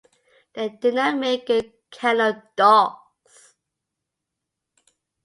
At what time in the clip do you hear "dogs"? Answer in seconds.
2.55-3.53